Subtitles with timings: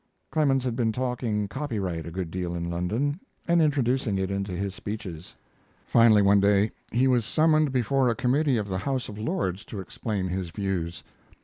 [0.31, 4.73] Clemens had been talking copyright a good deal in London, and introducing it into his
[4.73, 5.35] speeches.
[5.85, 9.79] Finally, one day he was summoned before a committee of the House of Lords to
[9.79, 11.03] explain his views.